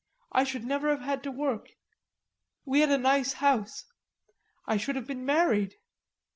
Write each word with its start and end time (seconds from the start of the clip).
I 0.31 0.45
should 0.45 0.63
never 0.65 0.89
have 0.89 1.01
had 1.01 1.21
to 1.21 1.31
work. 1.31 1.67
We 2.65 2.79
had 2.79 2.89
a 2.89 2.97
nice 2.97 3.33
house. 3.33 3.85
I 4.65 4.75
should 4.77 4.95
have 4.95 5.05
been 5.05 5.25
married...." 5.27 5.75